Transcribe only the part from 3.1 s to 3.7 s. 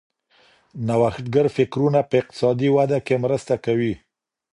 مرسته